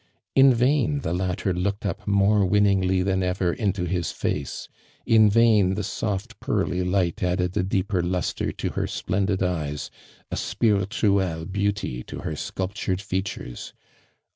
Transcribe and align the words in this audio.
In 0.33 0.51
vain 0.51 1.01
the 1.01 1.13
latter 1.13 1.53
looked 1.53 1.85
up 1.85 2.07
more 2.07 2.43
winningly 2.43 3.03
than 3.03 3.21
ever 3.21 3.53
into 3.53 3.83
his 3.85 4.09
face 4.11 4.67
I 5.07 5.11
In 5.11 5.29
vain 5.29 5.75
the 5.75 5.83
soft 5.83 6.39
pearly 6.39 6.83
light 6.83 7.21
added 7.21 7.55
a 7.55 7.61
deeper 7.61 8.01
lustre 8.01 8.51
to 8.51 8.69
her 8.71 8.87
splendid 8.87 9.43
eyes, 9.43 9.91
a 10.31 10.37
spirituelle 10.37 11.45
beauty 11.45 12.01
to 12.05 12.21
her 12.21 12.33
sculptureil 12.35 12.99
features 12.99 13.73